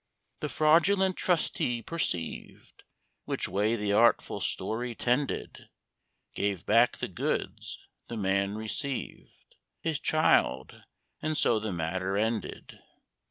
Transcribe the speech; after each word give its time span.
The 0.39 0.49
Fraudulent 0.49 1.15
Trustee 1.15 1.83
perceived 1.83 2.81
Which 3.25 3.47
way 3.47 3.75
the 3.75 3.93
artful 3.93 4.41
story 4.41 4.95
tended, 4.95 5.69
Gave 6.33 6.65
back 6.65 6.97
the 6.97 7.07
goods, 7.07 7.77
the 8.07 8.17
man 8.17 8.55
received 8.55 9.57
His 9.79 9.99
child, 9.99 10.81
and 11.21 11.37
so 11.37 11.59
the 11.59 11.71
matter 11.71 12.17
ended. 12.17 12.79